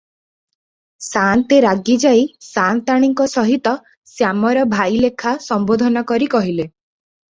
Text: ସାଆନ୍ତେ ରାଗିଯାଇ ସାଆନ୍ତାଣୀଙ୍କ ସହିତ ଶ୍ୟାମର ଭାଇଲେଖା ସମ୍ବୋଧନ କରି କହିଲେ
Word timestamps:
ସାଆନ୍ତେ 1.07 1.59
ରାଗିଯାଇ 1.65 2.25
ସାଆନ୍ତାଣୀଙ୍କ 2.47 3.29
ସହିତ 3.37 3.77
ଶ୍ୟାମର 4.17 4.69
ଭାଇଲେଖା 4.77 5.39
ସମ୍ବୋଧନ 5.51 6.09
କରି 6.13 6.35
କହିଲେ 6.39 6.73